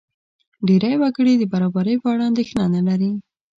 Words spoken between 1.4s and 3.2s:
برابرۍ په اړه اندېښنه نه لري.